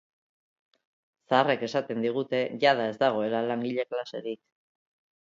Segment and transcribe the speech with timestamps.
[1.33, 4.45] Zaharrek esaten digute jada ez dagoela langile klaserik.